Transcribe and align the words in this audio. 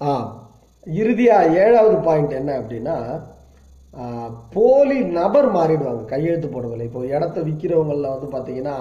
ஆ 0.00 0.12
இறுதியாக 1.00 1.54
ஏழாவது 1.64 1.96
பாயிண்ட் 2.06 2.38
என்ன 2.40 2.50
அப்படின்னா 2.60 2.96
போலி 4.54 4.98
நபர் 5.18 5.48
மாறிடுவாங்க 5.56 6.02
கையெழுத்து 6.12 6.48
போடுறதில்ல 6.48 6.88
இப்போ 6.88 7.00
இடத்த 7.14 7.38
விற்கிறவங்களில் 7.46 8.14
வந்து 8.14 8.28
பார்த்தீங்கன்னா 8.34 8.76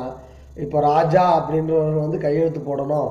இப்போ 0.65 0.77
ராஜா 0.91 1.23
அப்படின்றவர் 1.39 2.03
வந்து 2.05 2.17
கையெழுத்து 2.25 2.61
போடணும் 2.67 3.09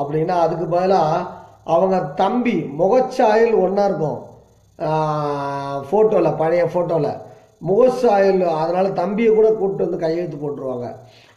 அப்படின்னா 0.00 0.34
அதுக்கு 0.44 0.66
பதிலாக 0.74 1.26
அவங்க 1.74 1.96
தம்பி 2.22 2.56
முகச்சாயல் 2.80 3.54
ஒன்றா 3.64 3.84
இருக்கும். 3.90 4.18
ஃபோட்டோவில் 5.88 6.38
பழைய 6.40 6.64
ஃபோட்டோவில் 6.72 7.12
முகச்சாயல் 7.68 8.40
அதனால் 8.60 8.96
தம்பியை 9.00 9.30
கூட 9.34 9.48
கூப்பிட்டு 9.52 9.86
வந்து 9.86 10.02
கையெழுத்து 10.04 10.38
போட்டுருவாங்க. 10.42 10.88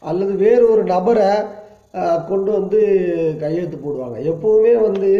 அல்லது 0.09 0.33
வேறு 0.43 0.63
ஒரு 0.73 0.83
நபரை 0.93 1.29
கொண்டு 2.31 2.49
வந்து 2.57 2.79
கையெழுத்து 3.43 3.77
போடுவாங்க. 3.85 4.17
எப்போவுமே 4.31 4.73
வந்து 4.87 5.11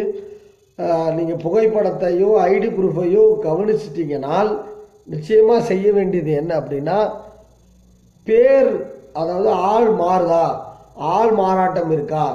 நீங்கள் 1.18 1.42
புகைப்படத்தையோ 1.44 2.30
ஐடி 2.50 2.70
ப்ரூஃபையோ 2.76 3.24
கவனிச்சிட்டிங்கனால் 3.46 4.52
நிச்சயமாக 5.08 5.62
செய்ய 5.62 5.88
வேண்டியது 5.92 6.32
என்ன 6.34 6.52
அப்படின்னா 6.60 6.98
பேர் 8.28 8.70
அதாவது 9.14 9.50
ஆள் 9.70 9.90
மாறுதா? 10.00 10.46
ஆள் 11.14 11.32
மாறாட்டம் 11.32 11.92
இருக்கா? 11.92 12.26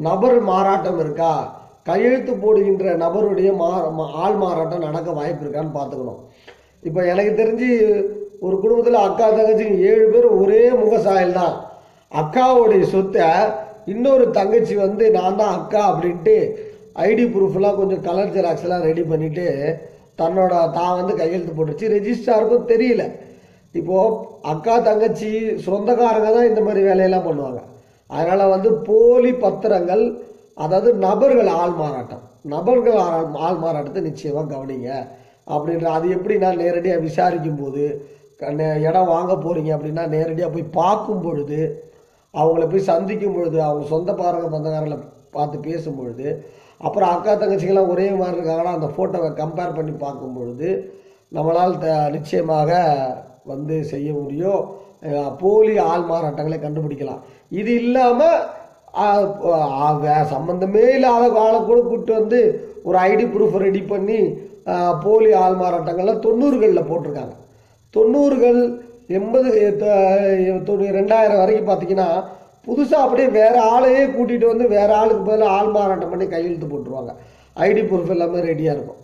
நபர் 0.00 0.38
மாறாட்டம் 0.42 1.00
இருக்கா? 1.00 1.32
கையெழுத்து 1.86 2.32
போடுகின்ற 2.36 2.84
நபருடைய 3.02 3.50
மா 3.56 3.68
மா- 3.90 4.10
ஆள் 4.22 4.36
மாறாட்டம் 4.36 4.86
நடக்க 4.86 5.10
வாய்ப்பு 5.12 5.44
இருக்கான்னு 5.44 5.76
பார்த்துக்கணும். 5.76 6.20
இப்போ 6.82 7.00
எனக்கு 7.04 7.32
தெரிஞ்சு 7.34 7.70
ஒரு 8.42 8.56
குடும்பத்தில் 8.58 9.04
அக்கா 9.04 9.26
தங்கச்சி 9.30 9.64
ஏழு 9.88 10.06
பேர் 10.08 10.28
ஒரே 10.38 10.62
முகசாயல் 10.82 11.38
தான் 11.40 11.56
அக்காவுடைய 12.12 12.82
சொத்தை 12.92 13.26
இன்னொரு 13.86 14.24
தங்கச்சி 14.30 14.74
வந்து 14.78 15.04
நான் 15.10 15.36
தான் 15.36 15.54
அக்கா 15.58 15.82
அப்படின்ட்டு 15.90 16.36
ஐடி 16.94 17.24
ப்ரூஃப்லாம் 17.24 17.76
கொஞ்சம் 17.76 18.02
கலர் 18.02 18.34
ஜெராக்ஸ் 18.34 18.62
எல்லாம் 18.62 18.82
ரெடி 18.82 19.00
பண்ணிவிட்டு 19.00 19.74
தன்னோட 20.18 20.70
தான் 20.70 21.04
வந்து 21.04 21.16
கையெழுத்து 21.16 21.52
போட்டுருச்சு. 21.52 21.92
ரெஜிஸ்ட்ராருக்கும் 21.92 22.68
தெரியல. 22.68 23.12
இப்போது 23.72 24.16
அக்கா 24.42 24.78
தங்கச்சி 24.78 25.56
சொந்தக்காரங்க 25.56 26.32
தான் 26.32 26.48
இந்த 26.48 26.60
மாதிரி 26.60 26.82
வேலையெல்லாம் 26.82 27.26
பண்ணுவாங்க. 27.26 27.60
அதனால் 28.06 28.48
வந்து 28.48 28.72
போலி 28.72 29.32
பத்திரங்கள் 29.32 30.18
அதாவது 30.54 30.94
நபர்கள் 30.94 31.46
ஆள் 31.46 31.70
மாறாட்டம். 31.70 32.22
நபர்கள் 32.42 32.96
ஆள் 32.96 33.26
ஆள் 33.34 33.56
மாறாட்டத்தை 33.56 34.02
நிச்சயமாக 34.02 34.54
கவனிங்க. 34.54 35.06
அப்படின்ற 35.46 35.84
அது 35.84 36.10
எப்படி 36.10 36.38
நான் 36.38 36.56
நேரடியாக 36.56 37.00
விசாரிக்கும் 37.00 37.62
போது 37.62 38.08
க- 38.36 38.46
நே- 38.46 38.88
இடம் 38.88 39.06
வாங்க 39.06 39.32
போகிறீங்க 39.32 39.76
அப்படின்னா 39.76 40.08
நேரடியாக 40.08 40.52
போய் 40.52 40.62
பார்க்கும் 40.62 41.22
பொழுது 41.22 41.84
அவங்கள 42.34 42.70
போய் 42.70 42.80
சந்திக்கும் 42.80 43.34
பொழுது 43.34 43.62
அவங்க 43.62 43.86
சொந்த 43.88 44.14
பாருங்க 44.14 44.58
சொந்தக்காரங்களை 44.58 44.98
பார்த்து 45.36 45.56
பேசும்பொழுது 45.68 46.28
அப்புறம் 46.86 47.10
அக்கா 47.14 47.32
தங்கச்சிங்கெல்லாம் 47.40 47.92
ஒரே 47.94 48.06
மாதிரி 48.20 48.36
இருக்காங்கன்னா 48.38 48.76
அந்த 48.78 48.88
ஃபோட்டோவை 48.94 49.30
கம்பேர் 49.40 49.76
பண்ணி 49.78 49.94
பார்க்கும் 50.04 50.36
பொழுது 50.38 50.68
நம்மளால் 51.36 51.80
த 51.82 51.88
நிச்சயமாக 52.16 52.70
வந்து 53.52 53.76
செய்ய 53.92 54.08
முடியும் 54.20 54.62
போலி 55.42 55.74
ஆள் 55.90 56.08
மாறாட்டங்களை 56.08 56.58
கண்டுபிடிக்கலாம். 56.62 57.20
இது 57.60 57.72
இல்லாமல் 57.82 58.38
சம்மந்தமே 60.32 60.84
இல்லாத 60.96 61.26
ஆளை 61.44 61.58
கூட 61.60 61.78
கூப்பிட்டு 61.80 62.12
வந்து 62.20 62.40
ஒரு 62.88 62.96
ஐடி 63.10 63.24
ப்ரூஃப் 63.34 63.56
ரெடி 63.64 63.82
பண்ணி 63.92 64.18
போலி 65.04 65.30
ஆள் 65.42 65.60
மாறாட்டங்கள்லாம் 65.62 66.24
தொண்ணூறுகளில் 66.26 66.88
போட்டிருக்காங்க. 66.90 67.34
தொண்ணூறுகள் 67.94 68.60
எண்பது 69.18 69.48
ரெண்டாயிரம் 70.98 71.40
வரைக்கும் 71.42 71.70
பார்த்தீங்கன்னா 71.70 72.10
புதுசாக 72.66 73.04
அப்படியே 73.04 73.28
வேறு 73.38 73.58
ஆளையே 73.72 74.02
கூட்டிகிட்டு 74.16 74.46
வந்து 74.52 74.66
வேறு 74.76 74.92
ஆளுக்கு 75.00 75.22
பதில் 75.28 75.52
ஆள் 75.56 75.70
மாறாட்டம் 75.76 76.12
பண்ணி 76.12 76.26
கையெழுத்து 76.34 76.66
போட்டுருவாங்க. 76.72 77.12
ஐடி 77.66 77.82
ப்ரூஃப் 77.88 78.12
எல்லாமே 78.14 78.40
ரெடியாக 78.50 78.76
இருக்கும். 78.76 79.00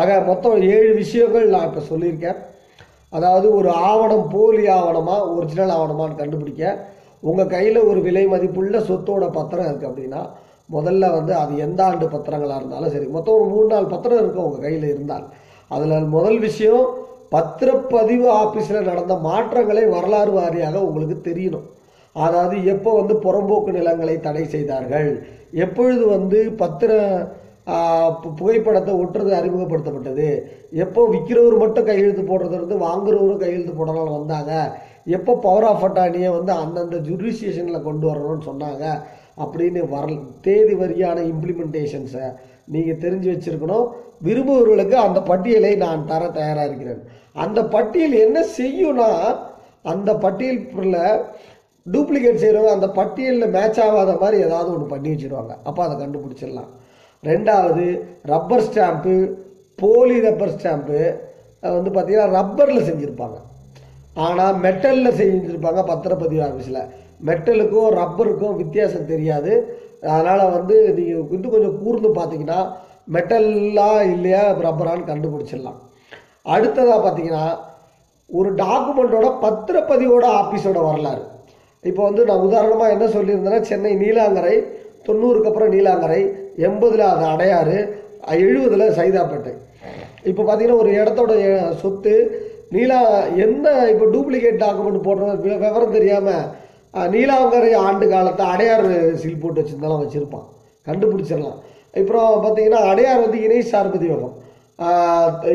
ஆக 0.00 0.18
மொத்தம் 0.30 0.56
ஏழு 0.74 0.90
விஷயங்கள் 1.02 1.52
நான் 1.54 1.68
இப்போ 1.70 1.82
சொல்லியிருக்கேன். 1.90 2.38
அதாவது 3.16 3.46
ஒரு 3.58 3.70
ஆவணம் 3.88 4.26
போலி 4.34 4.64
ஆவணமா 4.78 5.16
ஒரிஜினல் 5.36 5.74
ஆவணமான்னு 5.76 6.20
கண்டுபிடிக்க 6.22 6.72
உங்கள் 7.28 7.52
கையில் 7.54 7.78
ஒரு 7.90 8.00
விலை 8.06 8.24
மதிப்புள்ள 8.32 8.78
சொத்தோட 8.88 9.24
பத்திரம் 9.36 9.68
இருக்குது 9.68 9.90
அப்படின்னா 9.90 10.22
முதல்ல 10.74 11.10
வந்து 11.16 11.32
அது 11.40 11.52
எந்த 11.66 11.80
ஆண்டு 11.88 12.06
பத்திரங்களாக 12.14 12.60
இருந்தாலும் 12.60 12.92
சரி 12.94 13.06
மொத்தம் 13.16 13.36
ஒரு 13.40 13.48
மூணு 13.54 13.68
நாலு 13.72 13.86
பத்திரம் 13.92 14.20
இருக்கும் 14.22 14.46
உங்கள் 14.48 14.64
கையில் 14.66 14.86
இருந்தால். 14.92 15.26
அதில் 15.70 16.12
முதல் 16.16 16.38
விஷயம் 16.46 16.84
பத்திரப்பதிவு 17.34 18.26
ஆஃபீஸில் 18.42 18.88
நடந்த 18.90 19.14
மாற்றங்களை 19.28 19.84
வரலாறு 19.94 20.32
வாரியாக 20.38 20.82
உங்களுக்கு 20.88 21.16
தெரியணும். 21.28 21.66
அதாவது 22.24 22.56
எப்போ 22.72 22.90
வந்து 23.00 23.14
புறம்போக்கு 23.24 23.70
நிலங்களை 23.78 24.14
தடை 24.26 24.44
செய்தார்கள்? 24.54 25.10
எப்பொழுது 25.64 26.04
வந்து 26.16 26.38
பத்திர 26.62 26.92
புகைப்படத்தை 28.38 28.92
ஒட்டுறது 29.02 29.32
அறிமுகப்படுத்தப்பட்டது? 29.38 30.28
எப்போ 30.84 31.00
விற்கிறவர் 31.14 31.56
மட்டும் 31.62 31.88
கையெழுத்து 31.88 32.22
போடுறது 32.22 32.56
இருந்து 32.58 32.76
வாங்குறவரும் 32.86 33.42
கையெழுத்து 33.44 33.74
போடலாம் 33.78 34.16
வந்தாங்க? 34.18 34.52
எப்போ 35.16 35.32
பவர் 35.46 35.66
ஆஃப் 35.70 35.84
அட்டானியை 35.86 36.30
வந்து 36.36 36.52
அந்தந்த 36.62 36.96
ஜுடிஷியேஷனில் 37.08 37.86
கொண்டு 37.88 38.06
வரணும்னு 38.10 38.48
சொன்னாங்க? 38.50 38.84
அப்படின்னு 39.44 39.80
வர 39.94 40.06
தேதி 40.46 40.74
வரியான 40.82 41.18
இம்ப்ளிமெண்டேஷன்ஸை 41.32 42.26
நீங்கள் 42.74 43.02
தெரிஞ்சு 43.04 43.28
வச்சிருக்கணும். 43.32 43.86
விரும்புபவர்களுக்கு 44.26 44.96
அந்த 45.06 45.20
பட்டியலை 45.30 45.72
நான் 45.84 46.06
தர 46.12 46.22
தயாராக 46.38 46.68
இருக்கிறேன். 46.68 47.02
அந்த 47.44 47.60
பட்டியல் 47.74 48.16
என்ன 48.26 48.38
செய்யும்னா 48.58 49.10
அந்த 49.92 50.10
பட்டியலில் 50.22 51.04
டூப்ளிகேட் 51.94 52.42
செய்கிறவங்க 52.42 52.72
அந்த 52.76 52.88
பட்டியலில் 52.98 53.52
மேட்ச் 53.56 53.80
ஆகாத 53.86 54.12
மாதிரி 54.22 54.36
ஏதாவது 54.46 54.68
ஒன்று 54.74 54.92
பண்ணி 54.92 55.08
வச்சிருவாங்க. 55.12 55.52
அப்போ 55.68 55.80
அதை 55.86 55.94
கண்டுபிடிச்சிடலாம். 56.02 56.70
ரெண்டாவது 57.30 57.84
ரப்பர் 58.32 58.64
ஸ்டாம்ப்பு 58.68 59.14
போலி 59.82 60.16
ரப்பர் 60.26 60.54
ஸ்டாம்ப்பு 60.56 61.00
வந்து 61.76 61.90
பார்த்திங்கன்னா 61.94 62.28
ரப்பரில் 62.38 62.86
செஞ்சுருப்பாங்க. 62.88 63.38
ஆனால் 64.26 64.58
மெட்டலில் 64.64 65.16
செஞ்சுருப்பாங்க 65.20 65.80
பத்திரப்பதிவு 65.90 66.42
ஆஃபீஸில் 66.48 66.82
மெட்டலுக்கும் 67.28 67.94
ரப்பருக்கும் 68.00 68.58
வித்தியாசம் 68.62 69.10
தெரியாது. 69.12 69.52
அதனால் 70.14 70.52
வந்து 70.56 70.76
நீங்கள் 70.96 71.34
இன்னும் 71.36 71.54
கொஞ்சம் 71.54 71.78
கூர்ந்து 71.82 72.08
பார்த்தீங்கன்னா 72.18 72.60
மெட்டல்லாம் 73.14 74.02
இல்லையா 74.14 74.42
ரப்பரான்னு 74.66 75.10
கண்டுபிடிச்சிடலாம். 75.10 75.78
அடுத்ததாக 76.54 76.98
பார்த்தீங்கன்னா 77.04 77.46
ஒரு 78.30 78.50
டாக்குமெண்ட்டோட 78.62 79.28
பத்திரப்பதிவோட 79.44 80.26
ஆஃபீஸோட 80.40 80.78
வரலாறு. 80.90 81.24
இப்போ 81.90 82.02
வந்து 82.08 82.22
நான் 82.28 82.44
உதாரணமாக 82.48 82.94
என்ன 82.96 83.06
சொல்லியிருந்தேன்னா 83.16 83.60
சென்னை 83.70 83.92
நீலாங்கரை 84.02 84.56
தொண்ணூறுக்கு 85.06 85.50
அப்புறம் 85.50 85.72
நீலாங்கரை 85.76 86.20
எண்பதில் 86.66 87.04
அது 87.12 87.24
அடையாறு 87.34 87.76
எழுபதில் 88.44 88.96
சைதாப்பேட்டை. 88.98 89.52
இப்போ 90.30 90.42
பார்த்தீங்கன்னா 90.42 90.80
ஒரு 90.82 90.90
இடத்தோட 91.00 91.32
சொத்து 91.82 92.14
நீலா 92.74 92.98
என்ன 93.44 93.66
இப்போ 93.92 94.06
டூப்ளிகேட் 94.14 94.62
டாக்குமெண்ட் 94.64 95.06
போடுற 95.08 95.34
விவரம் 95.64 95.96
தெரியாமல் 95.98 96.46
நீலாங்கரை 97.14 97.70
ஆண்டு 97.86 98.06
காலத்தை 98.14 98.44
அடையார் 98.54 98.88
சீல் 99.22 99.42
போட்டு 99.42 99.60
வச்சிருந்தாலும் 99.60 100.02
வச்சுருப்பான். 100.02 100.46
கண்டுபிடிச்சிடலாம். 100.86 101.58
அப்புறம் 102.00 102.42
பார்த்தீங்கன்னா 102.44 102.80
அடையார் 102.90 103.24
வந்து 103.26 103.38
இணை 103.46 103.60
சார்பதி 103.72 104.06
யோகம் 104.12 104.34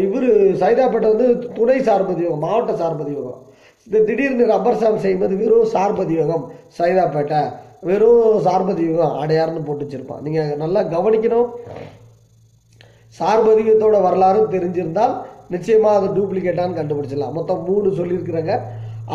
இவர் 0.06 0.30
சைதாப்பேட்டை 0.62 1.10
வந்து 1.14 1.28
துணை 1.58 1.78
சார்பதி 1.88 2.24
யோகம் 2.26 2.46
மாவட்ட 2.46 2.74
சார்பதி 2.82 3.12
யோகம் 3.18 3.42
இந்த 3.88 4.00
திடீர்னு 4.08 4.46
ரப்பர் 4.54 4.78
ஸ்டாம்ப் 4.80 5.04
செய்யும்போது 5.04 5.36
வெறும் 5.42 5.72
சார்பதி 5.76 6.16
யுகம் 6.20 6.44
சைதாப்பேட்டை 6.78 7.42
வெறும் 7.90 8.42
சார்பதி 8.46 8.84
யுகம் 8.90 9.16
அடையார்னு 9.22 9.62
போட்டு 9.68 9.86
வச்சிருப்பான். 9.86 10.22
நீங்கள் 10.26 10.52
நல்லா 10.64 10.82
கவனிக்கணும். 10.96 11.50
சார்பதிகத்தோட 13.20 13.96
வரலாறு 14.08 14.42
தெரிஞ்சிருந்தால் 14.56 15.16
நிச்சயமாக 15.54 15.98
அது 16.00 16.08
டூப்ளிகேட்டான்னு 16.18 16.78
கண்டுபிடிச்சிடலாம். 16.80 17.36
மொத்தம் 17.40 17.66
மூணு 17.70 17.88
சொல்லியிருக்கிறாங்க. 18.00 18.54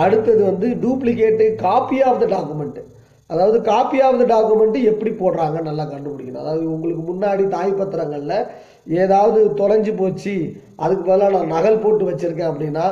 அடுத்தது 0.05 0.43
வந்து 0.51 0.69
duplicate 0.83 1.45
copy 1.67 1.99
of 2.09 2.21
the 2.23 2.27
document 2.37 2.83
அதாவது 3.31 3.59
காப்பி 3.69 3.99
ஆஃப் 4.07 4.19
த 4.23 4.25
டாக்குமெண்ட்டு 4.33 4.81
எப்படி 4.91 5.13
போடுறாங்க 5.21 5.61
நல்லா 5.69 5.85
கண்டுபிடிக்கணும். 5.93 6.43
அதாவது 6.45 6.65
உங்களுக்கு 6.75 7.05
முன்னாடி 7.11 7.45
தாய் 7.55 7.79
பத்திரங்களில் 7.81 8.39
ஏதாவது 9.03 9.39
தொலைஞ்சு 9.61 9.93
போச்சு 10.01 10.35
அதுக்கு 10.85 11.05
பதிலாக 11.09 11.33
நான் 11.37 11.55
நகல் 11.57 11.83
போட்டு 11.85 12.05
வச்சுருக்கேன் 12.11 12.51
அப்படின்னா 12.51 12.85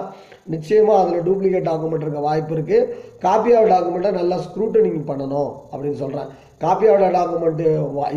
நிச்சயமாக 0.47 1.03
அதில் 1.03 1.27
டூப்ளிகேட் 1.27 1.69
டாக்குமெண்ட் 1.69 2.05
இருக்க 2.05 2.21
வாய்ப்பு 2.21 2.55
இருக்குது 2.57 2.89
காப்பி 3.21 3.53
ஆஃப் 3.59 3.71
டாக்குமெண்ட்டை 3.75 4.13
நல்லா 4.21 4.37
ஸ்க்ரூட்டனிங் 4.47 5.05
பண்ணணும் 5.11 5.51
அப்படின்னு 5.73 6.01
சொல்கிறேன் 6.03 6.31
காப்பி 6.59 6.89
ஆஃப் 6.89 7.03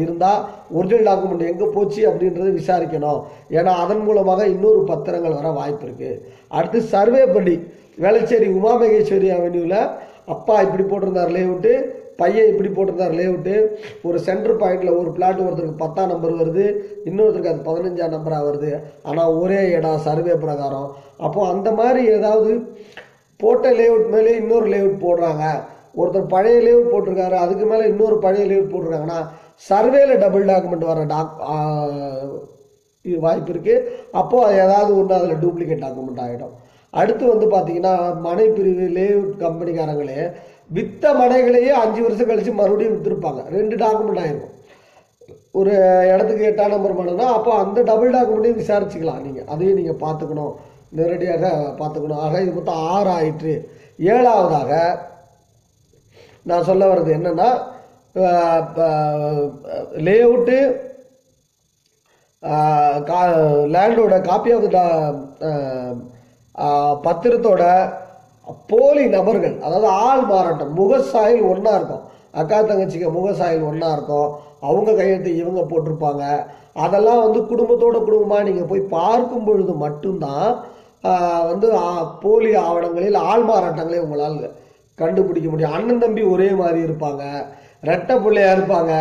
இருந்தால் 0.02 0.42
ஒரிஜினல் 0.78 1.08
டாக்குமெண்ட் 1.10 1.50
எங்கே 1.52 1.68
போச்சு 1.76 2.02
அப்படின்றத 2.10 2.50
விசாரிக்கணும். 2.60 3.22
ஏன்னா 3.58 3.72
அதன் 3.84 4.04
மூலமாக 4.08 4.48
இன்னொரு 4.48 4.82
பத்திரங்கள் 4.92 5.38
வர 5.40 5.52
வாய்ப்பு 5.52 5.86
இருக்குது 5.88 6.20
அடுத்து 6.48 6.82
சர்வே 6.94 7.24
படி 7.26 7.56
வேளச்சேரி 8.04 8.48
உமா 8.58 8.74
மகேஸ்வரி 8.82 9.30
அவென்யூவில் 9.38 9.80
அப்பா 10.36 10.56
இப்படி 10.62 10.84
போட்டிருந்தார் 10.84 11.36
லேவுட்டு 11.38 11.72
பையன் 12.22 12.50
இப்படி 12.52 12.70
போட்டிருந்தார் 12.76 13.18
லேஅவுட்டு 13.20 13.56
ஒரு 14.08 14.18
சென்டர் 14.28 14.60
பாயிண்டில் 14.62 14.98
ஒரு 15.00 15.10
பிளாட் 15.18 15.44
ஒருத்தருக்கு 15.46 15.84
பத்தாம் 15.84 16.12
நம்பர் 16.14 16.34
வருது 16.42 16.66
இன்னொருத்தருக்கு 17.10 17.54
அது 17.54 17.68
பதினஞ்சாம் 17.70 18.16
நம்பராக 18.16 18.48
வருது. 18.50 18.72
ஆனால் 19.10 19.36
ஒரே 19.42 19.62
இடம் 19.78 20.06
சர்வே 20.08 20.36
பிரகாரம். 20.44 20.90
அப்போது 21.26 21.52
அந்த 21.54 21.72
மாதிரி 21.80 22.04
ஏதாவது 22.18 22.52
போட்ட 23.40 23.72
லேஅவுட் 23.80 24.08
மேலே 24.16 24.36
இன்னொரு 24.42 24.68
லேஅவுட் 24.74 25.04
போடுறாங்க. 25.06 25.46
ஒருத்தர் 26.00 26.32
பழைய 26.36 26.58
லேஅவுட் 26.66 26.94
போட்டிருக்காரு 26.94 27.36
அதுக்கு 27.44 27.66
மேலே 27.72 27.86
இன்னொரு 27.94 28.18
பழைய 28.26 28.46
லேஅவுட் 28.52 28.74
போட்டிருக்காங்கன்னா 28.74 29.20
சர்வேல 29.70 30.16
டபுள் 30.24 30.50
டாக்குமெண்ட் 30.52 30.90
வர 30.90 31.04
டாக் 31.12 31.34
இது 33.06 33.18
வாய்ப்பு 33.26 33.52
இருக்குது 33.54 33.86
அப்போது 34.20 34.58
ஏதாவது 34.64 34.92
ஒன்று 35.00 35.16
அதில் 35.18 35.42
டூப்ளிகேட் 35.44 35.84
டாக்குமெண்ட் 35.86 36.24
ஆகிடும் 36.26 36.56
அடுத்து 36.94 37.24
வந்து 37.32 37.48
பார்த்தீங்கன்னா 37.54 37.94
மனை 38.26 38.46
பிரிவு 38.58 38.86
லேஅவுட் 38.98 39.34
கம்பெனிக்காரங்களே 39.46 40.20
வித்த 40.76 41.14
மனைகளையே 41.22 41.74
அஞ்சு 41.82 42.00
வருஷம் 42.06 42.30
கழித்து 42.30 42.54
மறுபடியும் 42.60 42.96
விற்றுருப்பாங்க 42.96 43.42
ரெண்டு 43.58 43.76
டாக்குமெண்ட் 43.84 44.22
ஆயிருக்கும் 44.24 44.56
ஒரு 45.60 45.74
இடத்துக்கு 46.14 46.48
எட்டாம் 46.48 46.74
நம்பர் 46.74 46.98
பண்ணுனா 46.98 47.28
அப்போ 47.36 47.52
அந்த 47.62 47.80
டபுள் 47.90 48.16
டாக்குமெண்ட்டையும் 48.16 48.62
விசாரிச்சுக்கலாம் 48.62 49.24
நீங்கள் 49.28 49.48
அதையும் 49.54 49.80
நீங்கள் 49.80 50.02
பார்த்துக்கணும். 50.04 50.54
நேரடியாக 50.98 51.46
பார்த்துக்கணும். 51.80 52.22
ஆக 52.26 52.42
இது 52.44 52.52
மொத்தம் 52.58 52.84
ஆறு 52.96 53.10
ஆயிற்று. 53.18 53.54
ஏழாவதாக 54.14 54.72
நான் 56.50 56.68
சொல்ல 56.70 56.84
வர்றது 56.90 57.12
என்னன்னா 57.18 57.50
கா 63.10 63.22
லேண்டோட 63.76 64.16
காப்பி 64.30 64.52
ஆஃப் 64.56 64.68
பத்திரத்தோட 67.08 67.64
போலி 68.72 69.04
நபர்கள் 69.16 69.56
அதாவது 69.66 69.88
ஆள் 70.08 70.24
மாறாட்டம் 70.32 70.76
முகசாயில் 70.80 71.48
ஒன்றா 71.52 71.74
இருக்கும். 71.80 72.04
அக்கா 72.42 72.58
தங்கச்சிக்கு 72.70 73.10
முகசாயில் 73.18 73.68
ஒன்றா 73.70 73.90
இருக்கும். 73.98 74.30
அவங்க 74.68 74.90
கையெழுத்து 75.00 75.32
இவங்க 75.42 75.62
போட்டிருப்பாங்க. 75.72 76.24
அதெல்லாம் 76.86 77.22
வந்து 77.26 77.40
குடும்பத்தோட 77.52 77.98
குடும்பமாக 78.08 78.46
நீங்கள் 78.48 78.70
போய் 78.72 78.84
பார்க்கும் 78.98 79.46
பொழுது 79.48 79.74
மட்டும்தான் 79.86 80.50
வந்து 81.52 81.68
போலி 82.24 82.52
ஆவணங்களில் 82.66 83.18
ஆள் 83.30 83.46
மாறாட்டங்களை 83.50 84.00
உங்களால் 84.06 84.38
கண்டுபிடிக்க 85.02 85.48
முடியும். 85.50 85.76
அண்ணன் 85.78 86.04
தம்பி 86.04 86.22
ஒரே 86.34 86.50
மாதிரி 86.62 86.80
இருப்பாங்க 86.88 87.24
ரெட்டை 87.90 88.16
பிள்ளையாக 88.26 88.56
இருப்பாங்க 88.58 88.94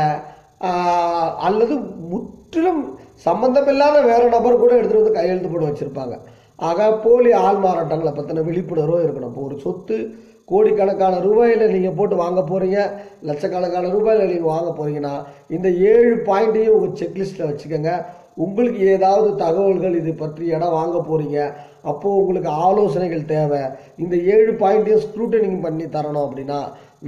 அல்லது 1.49 1.75
முற்றிலும் 2.13 2.83
சம்பந்தமில்லாத 3.27 3.97
வேறு 4.11 4.27
நபர் 4.35 4.63
கூட 4.63 4.73
எடுத்துகிட்டு 4.77 5.03
வந்து 5.03 5.19
கையெழுத்து 5.19 5.51
போட 5.53 5.65
வச்சுருப்பாங்க. 5.69 6.17
ஆக 6.59 6.89
போலி 7.05 7.31
ஆள் 7.47 7.61
மாறாட்டங்களை 7.65 8.13
பற்றின 8.15 8.45
விழிப்புணர்வும் 8.49 9.05
இருக்கணும். 9.05 9.33
இப்போ 9.33 9.43
ஒரு 9.49 9.57
சொத்து 9.65 9.97
கோடிக்கணக்கான 10.51 11.15
ரூபாயில் 11.27 11.73
நீங்கள் 11.75 11.97
போட்டு 11.99 12.17
வாங்க 12.25 12.41
போகிறீங்க 12.51 12.81
லட்சக்கணக்கான 13.29 13.89
ரூபாயில் 13.95 14.31
நீங்கள் 14.33 14.53
வாங்க 14.55 14.71
போகிறீங்கன்னா 14.79 15.15
இந்த 15.57 15.69
ஏழு 15.93 16.15
பாயிண்ட்டையும் 16.29 16.77
உங்கள் 16.77 16.99
செக்லிஸ்ட்டில் 17.01 17.49
வச்சுக்கோங்க. 17.51 17.93
உங்களுக்கு 18.45 18.81
ஏதாவது 18.95 19.29
தகவல்கள் 19.43 19.99
இது 20.01 20.13
பற்றி 20.23 20.45
இடம் 20.55 20.77
வாங்க 20.79 20.97
போகிறீங்க 21.09 21.39
அப்போது 21.91 22.19
உங்களுக்கு 22.21 22.51
ஆலோசனைகள் 22.67 23.31
தேவை. 23.35 23.61
இந்த 24.03 24.15
ஏழு 24.35 24.53
பாயிண்ட்டையும் 24.63 25.05
ஸ்க்ரூட்டனிங் 25.07 25.61
பண்ணி 25.67 25.87
தரணும் 25.97 26.27
அப்படின்னா 26.27 26.61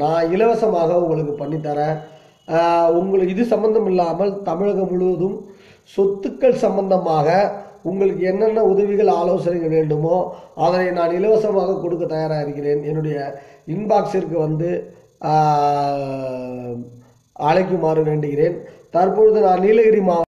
நான் 0.02 0.30
இலவசமாக 0.34 1.00
உங்களுக்கு 1.04 1.34
பண்ணித்தரேன் 1.42 1.96
உங்களுக்கு 2.98 3.34
இது 3.36 3.44
சம்மந்தம் 3.54 3.88
இல்லாமல் 3.92 4.34
தமிழகம் 4.50 4.90
முழுவதும் 4.92 5.38
சொத்துக்கள் 5.94 6.62
சம்பந்தமாக 6.62 7.28
உங்களுக்கு 7.82 8.22
என்னென்ன 8.24 8.64
உதவிகள் 8.64 9.10
ஆலோசனைகள் 9.20 9.68
வேண்டுமோ 9.68 10.16
அதனை 10.54 10.90
நான் 10.90 11.16
இலவசமாக 11.18 11.78
கொடுக்க 11.80 12.04
தயாராக 12.06 12.42
இருக்கிறேன் 12.42 12.82
என்னுடைய 12.82 13.18
இன்பாக்ஸிற்கு 13.66 14.36
வந்து 14.46 14.70
அழைக்குமாறு 17.36 18.02
வேண்டுகிறேன். 18.02 18.56
தற்பொழுது 18.90 19.40
நான் 19.40 19.60
நீலகிரி 19.60 20.00
மாவட்டம் 20.00 20.26